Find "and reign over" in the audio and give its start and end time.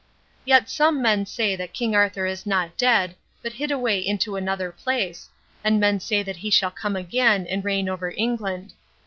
7.45-8.11